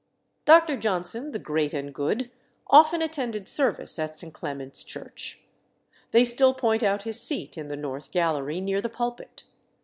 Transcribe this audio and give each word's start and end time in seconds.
Dr. 0.45 0.77
Johnson, 0.77 1.31
the 1.31 1.37
great 1.37 1.75
and 1.75 1.93
good, 1.93 2.31
often 2.65 3.03
attended 3.03 3.47
service 3.47 3.99
at 3.99 4.15
St. 4.17 4.33
Clement's 4.33 4.83
Church. 4.83 5.43
They 6.09 6.25
still 6.25 6.55
point 6.55 6.81
out 6.81 7.03
his 7.03 7.21
seat 7.21 7.55
in 7.55 7.67
the 7.67 7.77
north 7.77 8.09
gallery, 8.09 8.61
near 8.61 8.81
the 8.81 8.89
pulpit. 8.89 9.43